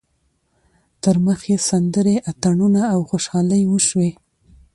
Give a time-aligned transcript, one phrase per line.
[1.03, 4.09] تر مخ یې سندرې، اتڼونه او خوشحالۍ وشوې.